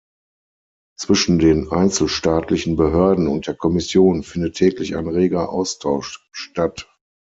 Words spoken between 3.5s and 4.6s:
Kommission findet